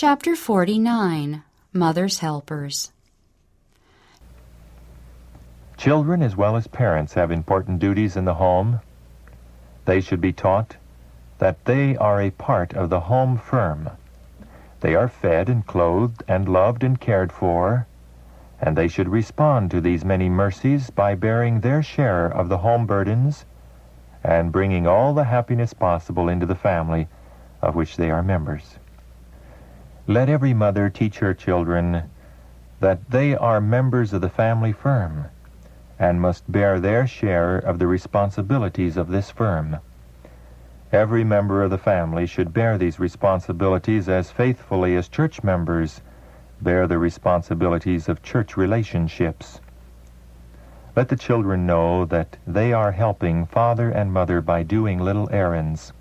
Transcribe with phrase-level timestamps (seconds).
[0.00, 1.42] Chapter 49
[1.72, 2.92] Mother's Helpers
[5.76, 8.78] Children as well as parents have important duties in the home.
[9.86, 10.76] They should be taught
[11.38, 13.90] that they are a part of the home firm.
[14.82, 17.88] They are fed and clothed and loved and cared for,
[18.60, 22.86] and they should respond to these many mercies by bearing their share of the home
[22.86, 23.46] burdens
[24.22, 27.08] and bringing all the happiness possible into the family
[27.60, 28.77] of which they are members.
[30.10, 32.04] Let every mother teach her children
[32.80, 35.26] that they are members of the family firm
[35.98, 39.76] and must bear their share of the responsibilities of this firm.
[40.92, 46.00] Every member of the family should bear these responsibilities as faithfully as church members
[46.62, 49.60] bear the responsibilities of church relationships.
[50.96, 55.92] Let the children know that they are helping father and mother by doing little errands.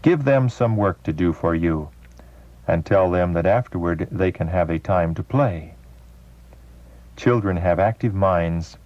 [0.00, 1.90] Give them some work to do for you,
[2.66, 5.74] and tell them that afterward they can have a time to play.
[7.16, 8.78] Children have active minds,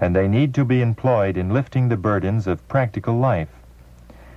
[0.00, 3.48] and they need to be employed in lifting the burdens of practical life.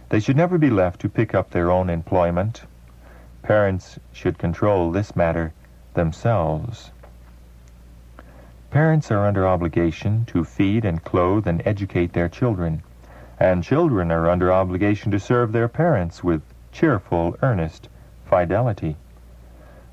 [0.09, 2.63] They should never be left to pick up their own employment.
[3.41, 5.53] Parents should control this matter
[5.93, 6.91] themselves.
[8.69, 12.83] Parents are under obligation to feed and clothe and educate their children,
[13.39, 16.41] and children are under obligation to serve their parents with
[16.71, 17.89] cheerful, earnest
[18.27, 18.95] fidelity.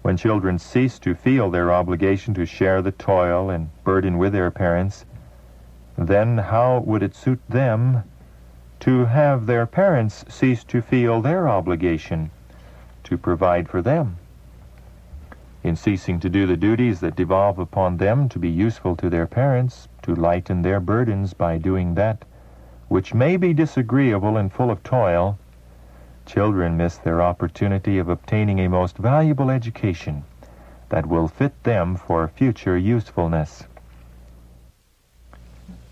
[0.03, 4.51] When children cease to feel their obligation to share the toil and burden with their
[4.51, 5.07] parents,
[5.97, 8.05] then how would it suit them
[8.81, 12.31] to have their parents cease to feel their obligation
[13.05, 14.19] to provide for them?
[15.63, 19.27] In ceasing to do the duties that devolve upon them to be useful to their
[19.27, 22.25] parents, to lighten their burdens by doing that
[22.89, 25.39] which may be disagreeable and full of toil,
[26.27, 30.25] children miss their opportunity of obtaining a most valuable education
[30.89, 33.64] that will fit them for future usefulness.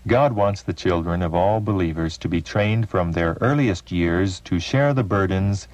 [0.05, 4.59] God wants the children of all believers to be trained from their earliest years to
[4.59, 5.67] share the burdens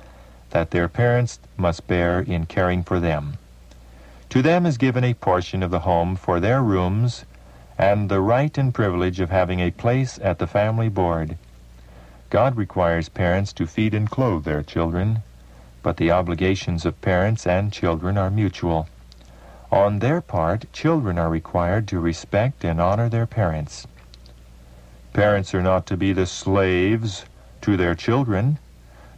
[0.51, 3.37] that their parents must bear in caring for them.
[4.29, 7.25] To them is given a portion of the home for their rooms
[7.77, 11.37] and the right and privilege of having a place at the family board.
[12.29, 15.23] God requires parents to feed and clothe their children,
[15.81, 18.87] but the obligations of parents and children are mutual.
[19.71, 23.87] On their part, children are required to respect and honor their parents.
[25.13, 27.25] Parents are not to be the slaves
[27.61, 28.59] to their children,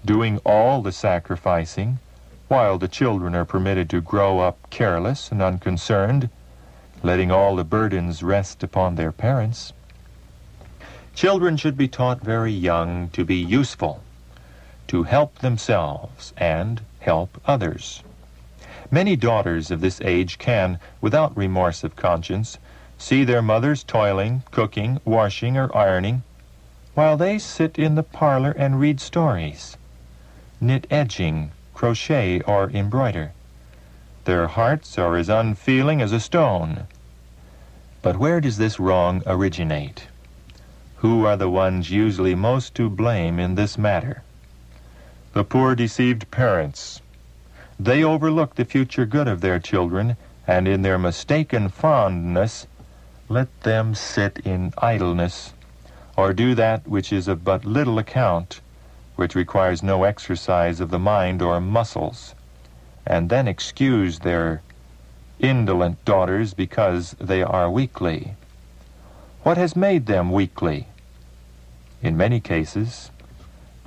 [0.06, 2.00] doing all the sacrificing,
[2.48, 6.30] while the children are permitted to grow up careless and unconcerned,
[7.04, 9.74] letting all the burdens rest upon their parents.
[11.14, 14.02] Children should be taught very young to be useful,
[14.88, 18.02] to help themselves and help others.
[18.90, 22.58] Many daughters of this age can, without remorse of conscience,
[22.98, 26.24] see their mothers toiling, cooking, washing, or ironing,
[26.94, 29.78] while they sit in the parlor and read stories,
[30.60, 33.32] knit edging, crochet, or embroider.
[34.26, 36.88] Their hearts are as unfeeling as a stone.
[38.02, 40.08] But where does this wrong originate?
[41.02, 44.22] Who are the ones usually most to blame in this matter?
[45.34, 47.02] The poor deceived parents.
[47.80, 52.68] They overlook the future good of their children, and in their mistaken fondness
[53.30, 55.56] let them sit in idleness,
[56.16, 58.62] or do that which is of but little account,
[59.16, 62.36] which requires no exercise of the mind or muscles,
[63.08, 64.62] and then excuse their
[65.40, 68.36] indolent daughters because they are weakly.
[69.42, 70.86] What has made them weakly?
[72.04, 73.12] In many cases,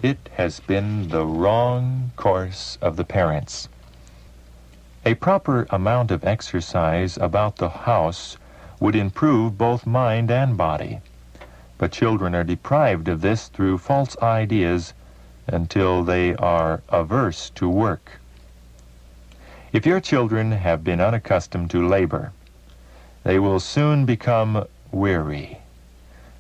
[0.01, 3.69] it has been the wrong course of the parents.
[5.05, 8.37] A proper amount of exercise about the house
[8.79, 11.01] would improve both mind and body.
[11.77, 14.95] But children are deprived of this through false ideas
[15.49, 18.21] until they are averse to work.
[19.73, 22.31] If your children have been unaccustomed to labor,
[23.25, 25.59] they will soon become weary.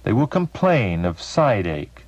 [0.04, 2.04] They will complain of side ache,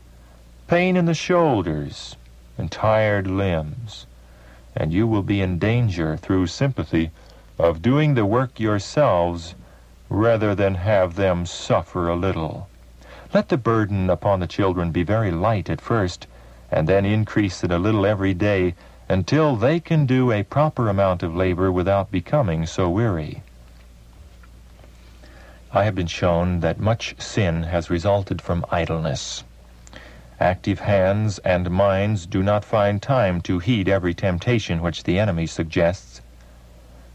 [0.68, 2.14] pain in the shoulders,
[2.58, 4.06] and tired limbs,
[4.76, 7.10] and you will be in danger through sympathy
[7.58, 9.54] of doing the work yourselves
[10.10, 12.68] rather than have them suffer a little.
[13.32, 16.26] Let the burden upon the children be very light at first,
[16.70, 18.74] and then increase it a little every day
[19.08, 23.42] until they can do a proper amount of labor without becoming so weary.
[25.76, 29.44] I have been shown that much sin has resulted from idleness.
[30.40, 35.46] Active hands and minds do not find time to heed every temptation which the enemy
[35.46, 36.22] suggests.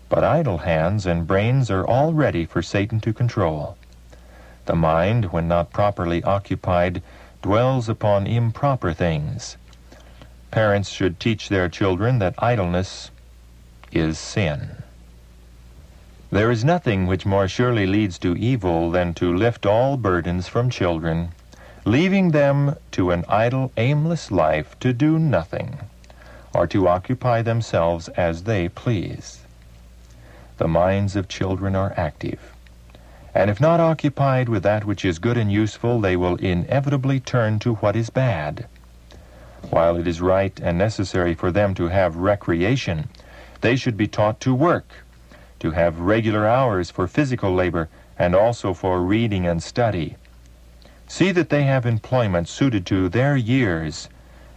[0.09, 3.77] But idle hands and brains are all ready for Satan to control.
[4.67, 7.01] The mind, when not properly occupied,
[7.41, 9.57] dwells upon improper things.
[10.51, 13.09] Parents should teach their children that idleness
[13.91, 14.83] is sin.
[16.31, 20.69] There is nothing which more surely leads to evil than to lift all burdens from
[20.69, 21.33] children
[21.85, 25.79] leaving them to an idle, aimless life to do nothing,
[26.53, 29.41] or to occupy themselves as they please.
[30.57, 32.53] The minds of children are active,
[33.33, 37.57] and if not occupied with that which is good and useful, they will inevitably turn
[37.59, 38.67] to what is bad.
[39.69, 43.09] While it is right and necessary for them to have recreation,
[43.61, 44.87] they should be taught to work,
[45.61, 50.15] to have regular hours for physical labor and also for reading and study
[51.11, 54.07] See that they have employment suited to their years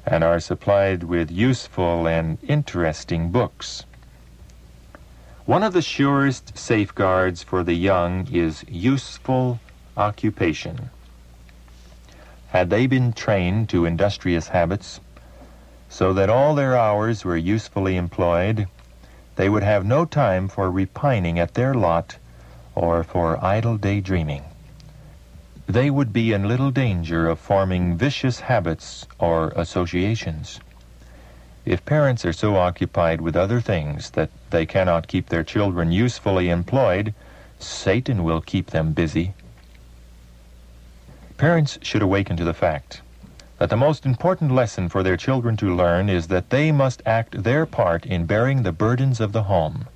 [0.07, 3.83] and are supplied with useful and interesting books.
[5.47, 9.59] One of the surest safeguards for the young is useful
[9.97, 10.91] occupation.
[12.51, 15.01] Had they been trained to industrious habits,
[15.89, 18.69] so that all their hours were usefully employed,
[19.37, 22.17] they would have no time for repining at their lot
[22.75, 24.45] or for idle daydreaming
[25.67, 30.61] they would be in little danger of forming vicious habits or associations.
[31.65, 36.51] If parents are so occupied with other things that they cannot keep their children usefully
[36.51, 37.15] employed,
[37.59, 39.33] Satan will keep them busy.
[41.39, 43.01] Parents should awaken to the fact
[43.65, 47.45] that the most important lesson for their children to learn is that they must act
[47.45, 49.87] their part in bearing the burdens of the home.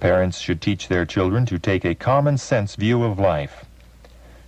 [0.00, 3.66] Parents should teach their children to take a common sense view of life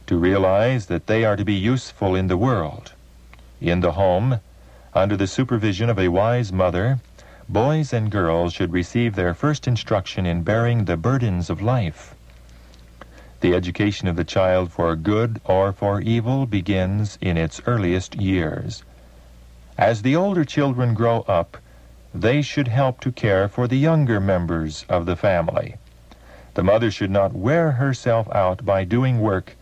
[0.09, 2.93] to realize that they are to be useful in the world.
[3.61, 4.41] In the home,
[4.93, 6.99] under the supervision of a wise mother,
[7.49, 12.17] boys and girls should receive their first instruction in bearing the burdens of life.
[13.43, 18.85] The education of the child for good or for evil begins in its earliest years.
[19.77, 21.57] As the older children grow up,
[22.15, 25.75] they should help to care for the younger members of the family.
[26.55, 29.57] The mother should not wear herself out by doing work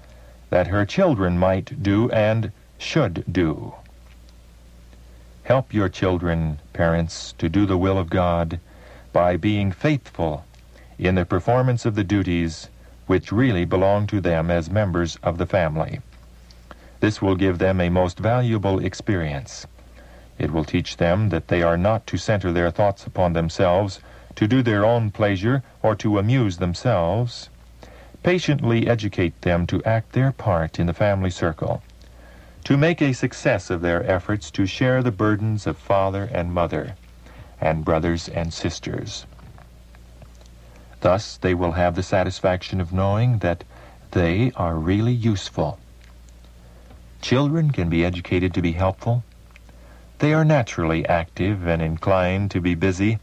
[0.51, 3.77] that her children might do and should do.
[5.45, 8.61] Help your children, parents, to do the will of God
[9.15, 10.45] by being faithful
[10.99, 12.69] in the performance of the duties
[13.11, 15.99] which really belong to them as members of the family.
[17.01, 19.67] This will give them a most valuable experience.
[20.39, 23.99] It will teach them that they are not to center their thoughts upon themselves,
[24.37, 27.51] to do their own pleasure, or to amuse themselves,
[28.23, 31.83] patiently educate them to act their part in the family circle,
[32.63, 36.95] to make a success of their efforts to share the burdens of father and mother,
[37.61, 39.27] and brothers and sisters.
[41.01, 43.65] Thus they will have the satisfaction of knowing that
[44.11, 45.79] they are really useful.
[47.23, 49.25] Children can be educated to be helpful.
[50.19, 53.19] They are naturally active and inclined to be busy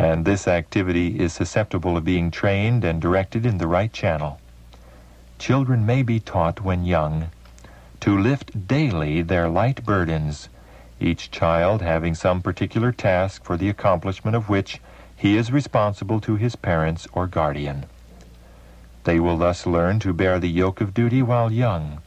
[0.00, 4.40] and this activity is susceptible of being trained and directed in the right channel.
[5.38, 7.30] Children may be taught when young
[8.00, 10.48] to lift daily their light burdens,
[10.98, 14.80] each child having some particular task for the accomplishment of which
[15.20, 17.84] he is responsible to his parents or guardian.
[19.04, 22.00] They will thus learn to bear the yoke of duty while young,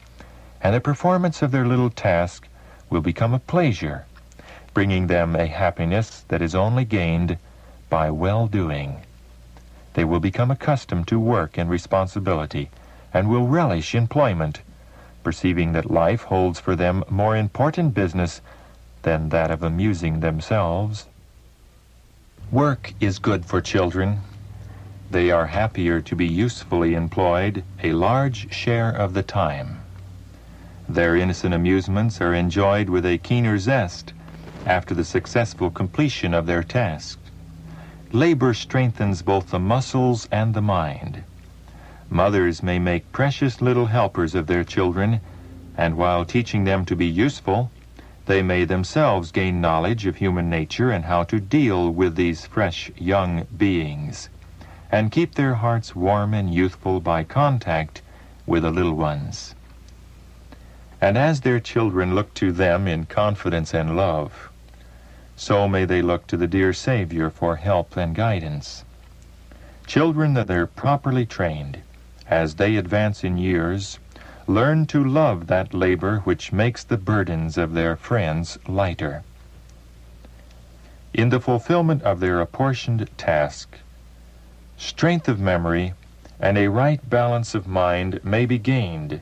[0.60, 2.48] and the performance of their little task
[2.90, 4.04] will become a pleasure,
[4.72, 7.38] bringing them a happiness that is only gained
[7.88, 9.02] by well-doing.
[9.92, 12.68] They will become accustomed to work and responsibility
[13.12, 14.60] and will relish employment,
[15.22, 18.40] perceiving that life holds for them more important business
[19.02, 21.06] than that of amusing themselves.
[22.52, 24.20] Work is good for children.
[25.10, 29.80] They are happier to be usefully employed a large share of the time.
[30.88, 34.12] Their innocent amusements are enjoyed with a keener zest
[34.66, 37.18] after the successful completion of their task.
[38.12, 41.24] Labor strengthens both the muscles and the mind.
[42.08, 45.20] Mothers may make precious little helpers of their children,
[45.76, 47.70] and while teaching them to be useful,
[48.26, 52.90] they may themselves gain knowledge of human nature and how to deal with these fresh
[52.96, 54.28] young beings,
[54.90, 58.00] and keep their hearts warm and youthful by contact
[58.46, 59.54] with the little ones.
[61.00, 64.50] And as their children look to them in confidence and love,
[65.36, 68.84] so may they look to the dear Savior for help and guidance.
[69.86, 71.78] Children that are properly trained,
[72.26, 73.98] as they advance in years,
[74.46, 79.22] learn to love that labor which makes the burdens of their friends lighter.
[81.14, 83.78] In the fulfillment of their apportioned task,
[84.76, 85.94] strength of memory
[86.40, 89.20] and a right balance of mind may be gained,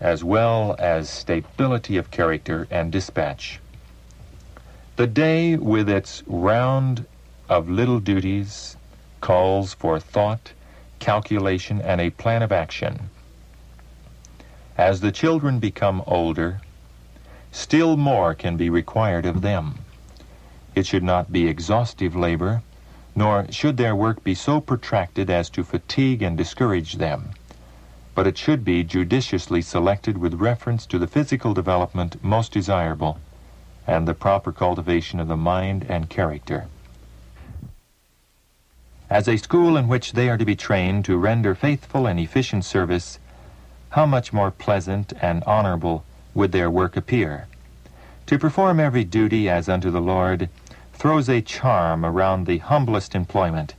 [0.00, 3.60] as well as stability of character and dispatch.
[4.96, 7.06] The day, with its round
[7.48, 8.76] of little duties,
[9.20, 10.52] calls for thought,
[10.98, 13.10] calculation, and a plan of action.
[14.76, 16.60] As the children become older,
[17.52, 19.78] still more can be required of them.
[20.74, 22.62] It should not be exhaustive labor,
[23.14, 27.30] nor should their work be so protracted as to fatigue and discourage them,
[28.16, 33.20] but it should be judiciously selected with reference to the physical development most desirable
[33.86, 36.66] and the proper cultivation of the mind and character.
[39.08, 42.64] As a school in which they are to be trained to render faithful and efficient
[42.64, 43.20] service,
[43.94, 47.46] how much more pleasant and honorable would their work appear.
[48.26, 50.48] To perform every duty as unto the Lord
[50.94, 53.74] throws a charm around the humblest employment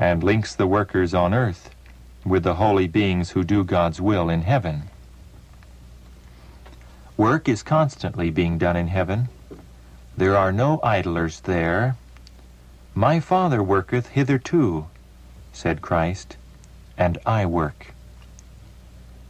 [0.00, 1.70] and links the workers on earth
[2.24, 4.90] with the holy beings who do God's will in heaven.
[7.16, 9.28] Work is constantly being done in heaven.
[10.16, 11.94] There are no idlers there.
[12.96, 14.86] My Father worketh hitherto,
[15.52, 16.36] said Christ,
[16.98, 17.92] and I work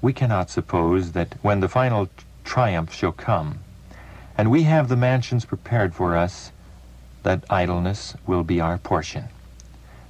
[0.06, 2.08] we cannot suppose that when the final
[2.44, 3.58] triumph shall come,
[4.38, 6.52] and we have the mansions prepared for us,
[7.25, 9.25] that idleness will be our portion,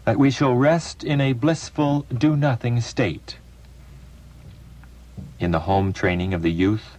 [0.05, 3.39] that we shall rest in a blissful do-nothing state.
[5.41, 6.99] In the home training of the youth,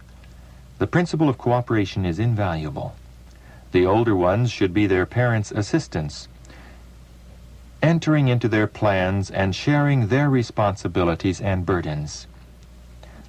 [0.78, 2.96] the principle of cooperation is invaluable.
[3.70, 6.26] The older ones should be their parents' assistants,
[7.80, 12.26] entering into their plans and sharing their responsibilities and burdens.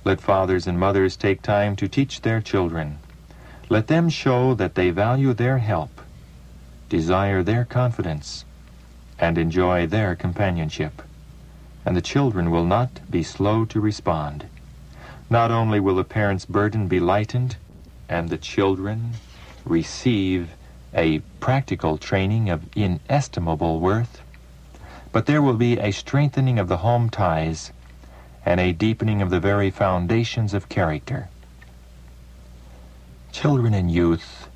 [0.09, 2.97] Let fathers and mothers take time to teach their children.
[3.69, 6.01] Let them show that they value their help,
[6.89, 8.43] desire their confidence,
[9.19, 11.03] and enjoy their companionship.
[11.85, 14.47] And the children will not be slow to respond.
[15.29, 17.57] Not only will the parents' burden be lightened,
[18.09, 19.11] and the children
[19.63, 20.49] receive
[20.91, 24.23] a practical training of inestimable worth,
[25.11, 27.71] but there will be a strengthening of the home ties
[28.46, 31.29] and a deepening of the very foundations of character.
[33.31, 34.50] Children and youth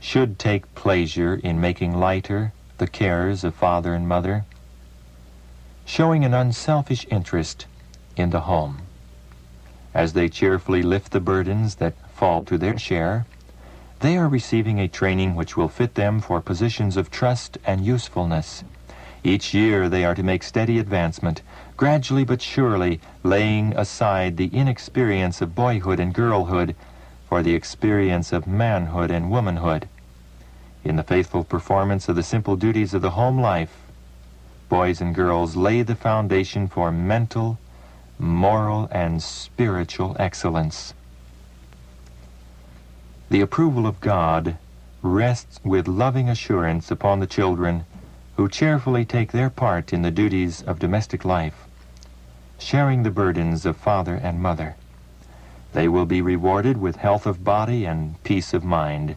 [0.00, 4.44] should take pleasure in making lighter the cares of father and mother,
[5.84, 7.66] showing an unselfish interest
[8.16, 8.82] in the home.
[9.92, 13.26] As they cheerfully lift the burdens that fall to their share,
[14.00, 18.64] they are receiving a training which will fit them for positions of trust and usefulness.
[19.22, 21.42] Each year they are to make steady advancement,
[21.76, 26.74] gradually but surely laying aside the inexperience of boyhood and girlhood
[27.28, 29.88] for the experience of manhood and womanhood.
[30.84, 33.76] In the faithful performance of the simple duties of the home life,
[34.70, 37.58] boys and girls lay the foundation for mental,
[38.18, 40.94] moral, and spiritual excellence.
[43.28, 44.56] The approval of God
[45.02, 47.84] rests with loving assurance upon the children
[48.36, 51.66] who cheerfully take their part in the duties of domestic life
[52.60, 54.76] sharing the burdens of father and mother.
[55.72, 59.16] They will be rewarded with health of body and peace of mind,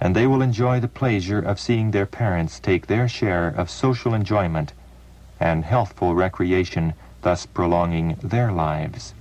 [0.00, 4.14] and they will enjoy the pleasure of seeing their parents take their share of social
[4.14, 4.72] enjoyment
[5.38, 9.12] and healthful recreation, thus prolonging their lives.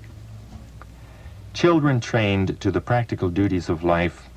[1.53, 4.29] Children trained to the practical duties of life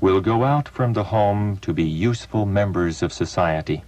[0.00, 3.84] will go out from the home to be useful members of society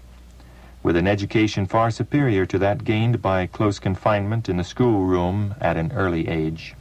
[0.85, 5.79] with an education far superior to that gained by close confinement in the schoolroom at
[5.79, 6.75] an early age,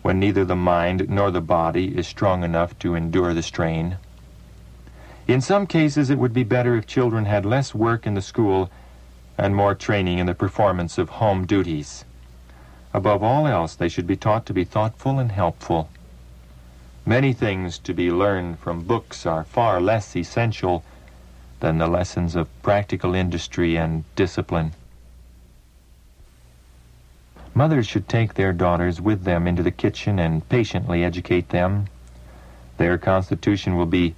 [0.00, 3.96] when neither the mind nor the body is strong enough to endure the strain.
[5.26, 8.70] In some cases, it would be better if children had less work in the school
[9.36, 12.04] and more training in the performance of home duties.
[12.94, 15.90] Above all else, they should be taught to be thoughtful and helpful.
[17.04, 20.84] Many things to be learned from books are far less essential
[21.60, 24.72] than the lessons of practical industry and discipline.
[27.54, 31.86] Mothers should take their daughters with them into the kitchen and patiently educate them.
[32.76, 34.14] Their constitution will be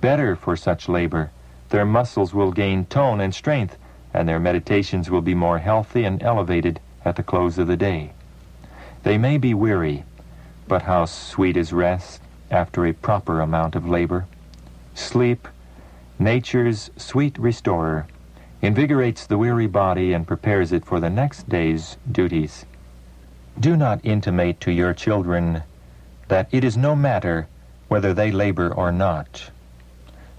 [0.00, 1.30] better for such labor.
[1.70, 3.76] Their muscles will gain tone and strength,
[4.14, 8.12] and their meditations will be more healthy and elevated at the close of the day.
[9.02, 10.04] They may be weary,
[10.66, 14.26] but how sweet is rest after a proper amount of labor.
[14.94, 15.48] Sleep
[16.18, 18.06] nature's sweet restorer,
[18.60, 22.66] invigorates the weary body and prepares it for the next day's duties.
[23.58, 25.62] Do not intimate to your children
[26.28, 27.48] that it is no matter
[27.88, 29.50] whether they labor or not.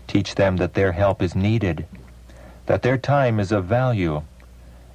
[0.07, 1.85] Teach them that their help is needed,
[2.65, 4.21] that their time is of value,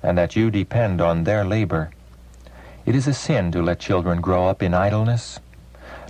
[0.02, 1.90] and that you depend on their labor.
[2.86, 5.40] It is a sin to let children grow up in idleness.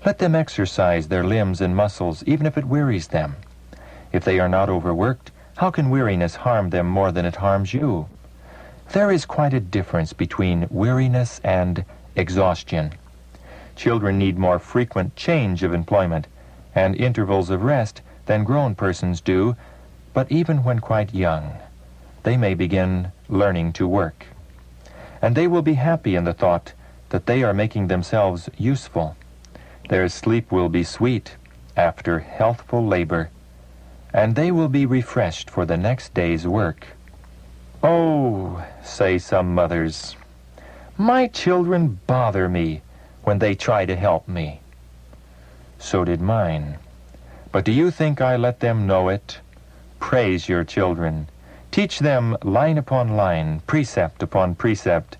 [0.05, 3.37] Let them exercise their limbs and muscles, even if it wearies them.
[4.15, 8.07] If they are not overworked, how can weariness harm them more than it harms you?
[8.93, 12.93] There is quite a difference between weariness and exhaustion.
[13.75, 16.29] Children need more frequent change of employment
[16.77, 19.57] and intervals of rest than grown persons do,
[20.13, 21.53] but even when quite young,
[22.23, 24.27] they may begin learning to work.
[25.21, 26.73] And they will be happy in the thought
[27.09, 29.17] that they are making themselves useful.
[29.89, 31.35] Their sleep will be sweet
[31.77, 33.31] after healthful labor
[34.15, 36.87] and they will be refreshed for the next day's work.
[37.83, 40.15] Oh, say some mothers,
[40.97, 42.81] my children bother me
[43.25, 44.61] when they try to help me.
[45.81, 46.79] So did mine.
[47.51, 49.41] But do you think I let them know it?
[49.99, 51.27] Praise your children.
[51.73, 55.17] Teach them line upon line, precept upon precept.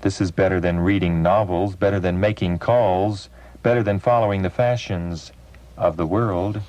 [0.00, 3.28] This is better than reading novels, better than making calls,
[3.62, 5.30] better than following the fashions
[5.76, 6.62] of the world.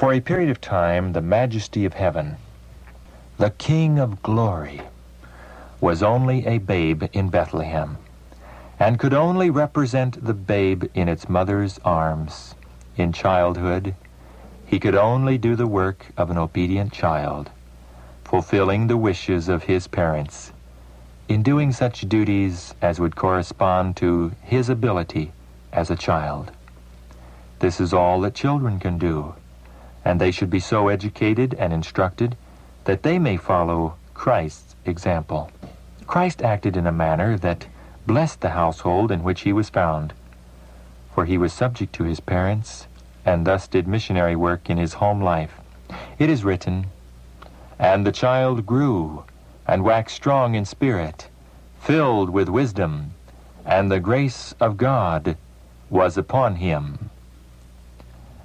[0.00, 2.36] For a period of time, the majesty of heaven,
[3.36, 4.80] the King of glory,
[5.78, 7.98] was only a babe in Bethlehem,
[8.78, 12.54] and could only represent the babe in its mother's arms.
[12.96, 13.94] In childhood,
[14.64, 17.50] he could only do the work of an obedient child,
[18.24, 20.54] fulfilling the wishes of his parents,
[21.28, 25.32] in doing such duties as would correspond to his ability
[25.74, 26.52] as a child.
[27.58, 29.34] This is all that children can do
[30.04, 32.36] and they should be so educated and instructed
[32.84, 35.50] that they may follow Christ's example.
[36.06, 37.66] Christ acted in a manner that
[38.06, 40.12] blessed the household in which he was found,
[41.14, 42.86] for he was subject to his parents,
[43.24, 45.60] and thus did missionary work in his home life.
[46.18, 46.86] It is written,
[47.78, 49.24] And the child grew,
[49.66, 51.28] and waxed strong in spirit,
[51.78, 53.12] filled with wisdom,
[53.64, 55.36] and the grace of God
[55.88, 57.10] was upon him.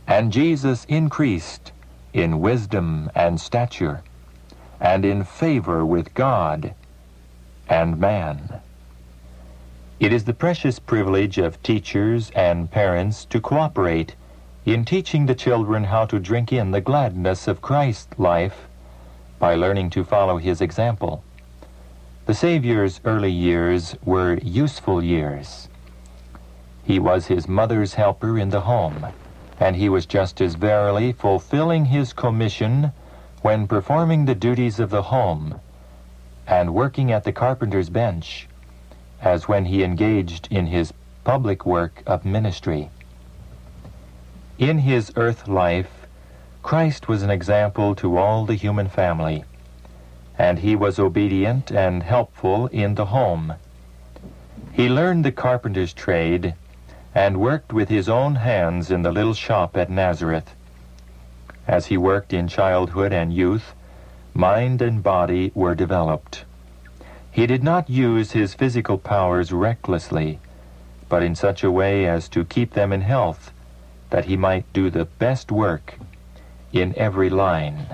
[0.07, 1.71] And Jesus increased
[2.13, 4.03] in wisdom and stature,
[4.79, 6.75] and in favor with God
[7.67, 8.61] and man.
[9.99, 14.15] It is the precious privilege of teachers and parents to cooperate
[14.63, 18.67] in teaching the children how to drink in the gladness of Christ's life
[19.39, 21.23] by learning to follow his example.
[22.27, 25.67] The Savior's early years were useful years.
[26.83, 29.07] He was his mother's helper in the home
[29.59, 32.91] and he was just as verily fulfilling his commission
[33.41, 35.59] when performing the duties of the home
[36.47, 38.47] and working at the carpenter's bench
[39.21, 42.89] as when he engaged in his public work of ministry.
[44.57, 46.05] In his earth life,
[46.61, 49.43] Christ was an example to all the human family,
[50.37, 53.53] and he was obedient and helpful in the home.
[54.71, 56.53] He learned the carpenter's trade
[57.15, 60.53] and worked with his own hands in the little shop at Nazareth.
[61.65, 63.73] As he worked in childhood and youth,
[64.33, 66.43] mind and body were developed.
[67.31, 70.39] He did not use his physical powers recklessly,
[71.07, 73.51] but in such a way as to keep them in health,
[74.09, 75.97] that he might do the best work
[76.73, 77.87] in every line.